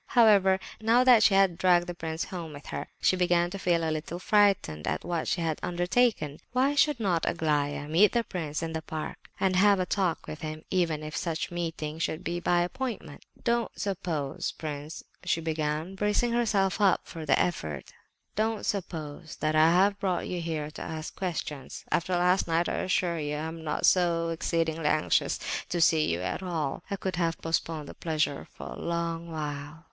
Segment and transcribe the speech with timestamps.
[0.17, 3.87] However, now that she had dragged the prince home with her, she began to feel
[3.87, 6.39] a little frightened at what she had undertaken.
[6.53, 10.41] Why should not Aglaya meet the prince in the park and have a talk with
[10.41, 13.25] him, even if such a meeting should be by appointment?
[13.43, 17.93] "Don't suppose, prince," she began, bracing herself up for the effort,
[18.35, 21.85] "don't suppose that I have brought you here to ask questions.
[21.91, 25.39] After last night, I assure you, I am not so exceedingly anxious
[25.69, 29.79] to see you at all; I could have postponed the pleasure for a long while."